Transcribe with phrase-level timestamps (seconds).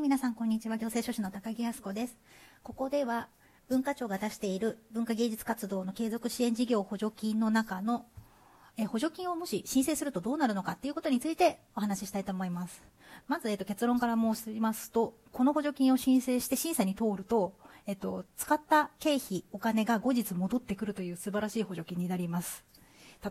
[0.00, 0.78] 皆さん、こんにちは。
[0.78, 2.16] 行政書士の高木康子です。
[2.62, 3.28] ここでは、
[3.68, 8.06] 文化庁が出している文化芸術活動の継続支援事業補助金の中の、
[8.78, 12.82] え補助金をもし申請するとどうなるのかっていうことについてお話ししたいと思います。
[13.28, 17.52] まず、えっと、結論から申しますと、この補助金を申請して審査に通ると、
[17.86, 22.64] えっと、使った経費、お金が後日戻ってくるという素晴らしい補助金になります。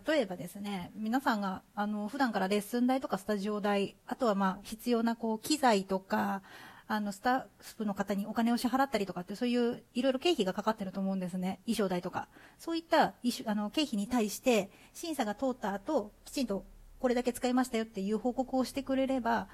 [0.06, 6.42] 例えばですね、皆さんが、あの、普段からレッスン代とかスタジオ代、あとはまあ、必要なこう、機材とか、
[6.88, 7.44] あの、スタッ
[7.78, 11.60] フの方にお金を支払ったりとかって、そういういろいろ経費がかかってると思うんですね。
[11.66, 12.28] 衣装代とか。
[12.60, 13.14] そういった
[13.46, 16.66] あの経費に対して、審査が通った後、きちんと
[17.00, 19.48] これだけ使いましたよっていう報告をしてくれれば、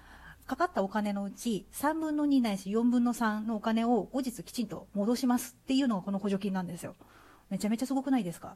[0.47, 6.95] かかったお金のうち3分の2ないし4分の3のお金を後日きちんと戻しますっていうのがこの補助金なんですよ。
[7.49, 8.55] めちゃめちゃすごくないですか？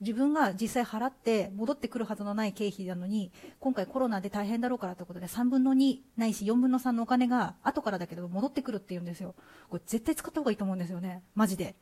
[0.00, 9.34] 自分が実際払って戻ってくるはずのない経費なのに、今回コロナで大変だろうからということで3分の2ないし4分の3のお金が後からだけど戻ってくるっていうんですよ。
[9.68, 11.22] これ絶対使った方がいいと思うんですよね。
[11.34, 11.76] マジで。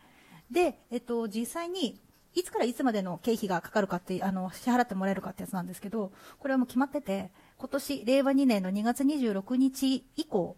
[0.51, 2.01] で、えっと、実際に、
[2.35, 10.57] いつからいつまでの経費がかかるかって、あの、支払ってもらえるかってやつなんですけど、これはもう決まってて、今年、令和2年の2月26日以降、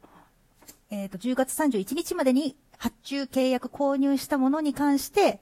[0.91, 5.41] えっ、と、10月31日までに発注契約購入したものに関して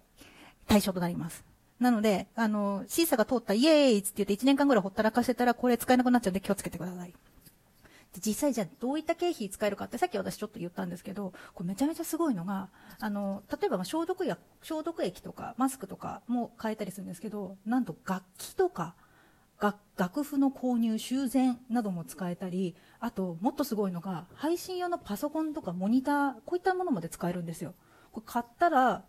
[0.66, 1.44] 対象となります。
[1.80, 7.14] なので、あの、審査が通ったイエーイって言って1年間ぐらいほったらかしてたら、これ使えなくなっちゃうんで気をつけてください。
[8.24, 12.68] 実際じゃあどういった経費使えるかってさっき私ちょっと言ったんですけど、これめちゃめちゃすごいのが、
[12.98, 18.94] あの、例えば消毒薬、消毒液とかマスクとかも買えたりするんですけど、なんと楽器とか、
[19.96, 27.74] 楽譜の購入、修繕なども使えたり、あと、もっとすごいのが、配信用のパソコンとかモニター、こういったものまで使えるんですよ。
[28.12, 29.04] これ買ったら、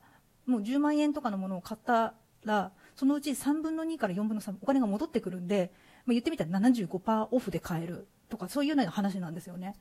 [0.48, 5.72] もう10万円とかのものを買ったら、そのうち3分の2から4分の3、お金が戻ってくるんで、
[6.06, 9.76] まあ、言ってみたら75%オフで買えるとか、そういうような話なんですよね。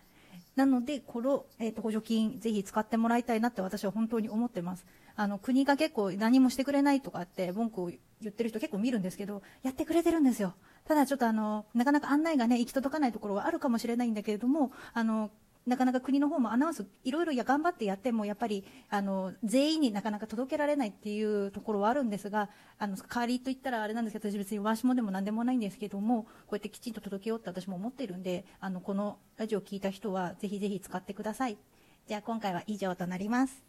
[0.56, 4.84] なので、この、えーと、補助金、ぜひ使ってもらいたいなって私は本当に思ってます。
[5.14, 7.98] あの、国が結構何もしてくれないとかって文句を言
[8.28, 10.54] ってる人結構見るんですけど、やってくれてるんですよ。
[10.84, 15.30] ただちょっとあの、なかなか案内がね、行き届かないところはあるかもしれないんだけれども、あの、
[15.68, 31.58] なかなか国の方もアナウンス、いろいろや頑張ってやっても、やっぱり、あの、全員になかなか届けられないっていうところはあるんですが、あの、代わりと言ったらあれなんですけど、私別にわしもでも何でもないんですけども、こうやってきちんと届けようって私も思ってるんで、あの、このラジオを聞いた人は、ぜひぜひ使ってください。
[32.06, 33.67] じゃあ今回は以上となります。